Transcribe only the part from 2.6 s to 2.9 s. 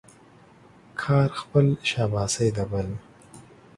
بل.